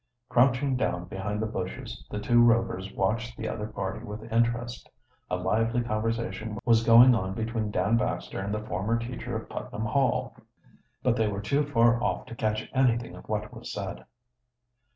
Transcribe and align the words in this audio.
Crouching 0.29 0.75
down 0.75 1.05
behind 1.05 1.39
the 1.39 1.45
bushes, 1.45 2.03
the 2.09 2.17
two 2.19 2.41
Rovers 2.41 2.91
watched 2.91 3.37
the 3.37 3.47
other 3.47 3.67
party 3.67 4.03
with 4.03 4.33
interest. 4.33 4.89
A 5.29 5.35
lively 5.35 5.83
conversation 5.83 6.57
was 6.65 6.83
going 6.83 7.13
oh 7.13 7.29
between 7.29 7.69
Dan 7.69 7.97
Baxter 7.97 8.39
and 8.39 8.51
the 8.51 8.65
former 8.65 8.97
teacher 8.97 9.35
of 9.37 9.47
Putnam 9.47 9.85
Hall, 9.85 10.35
but 11.03 11.15
they 11.17 11.27
were 11.27 11.39
too 11.39 11.63
far 11.67 12.03
off 12.03 12.25
to 12.25 12.35
catch 12.35 12.67
anything 12.73 13.13
of 13.15 13.29
what 13.29 13.53
was 13.53 13.71
said. 13.71 14.05